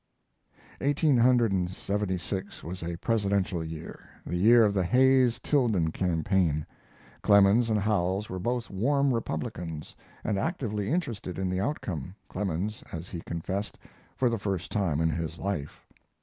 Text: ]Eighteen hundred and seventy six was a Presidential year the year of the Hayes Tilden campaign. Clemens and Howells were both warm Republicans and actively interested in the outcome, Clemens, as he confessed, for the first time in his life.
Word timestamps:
]Eighteen 0.81 1.15
hundred 1.17 1.51
and 1.51 1.69
seventy 1.69 2.17
six 2.17 2.63
was 2.63 2.81
a 2.81 2.95
Presidential 2.95 3.63
year 3.63 4.09
the 4.25 4.35
year 4.35 4.63
of 4.65 4.73
the 4.73 4.83
Hayes 4.83 5.37
Tilden 5.37 5.91
campaign. 5.91 6.65
Clemens 7.21 7.69
and 7.69 7.79
Howells 7.79 8.27
were 8.27 8.39
both 8.39 8.71
warm 8.71 9.13
Republicans 9.13 9.95
and 10.23 10.39
actively 10.39 10.89
interested 10.91 11.37
in 11.37 11.51
the 11.51 11.59
outcome, 11.61 12.15
Clemens, 12.29 12.83
as 12.91 13.09
he 13.09 13.21
confessed, 13.27 13.77
for 14.17 14.27
the 14.27 14.39
first 14.39 14.71
time 14.71 15.01
in 15.01 15.11
his 15.11 15.37
life. 15.37 15.85